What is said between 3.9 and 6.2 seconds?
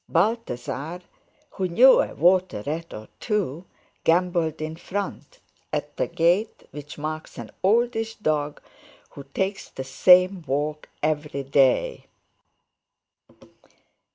gambolled in front, at the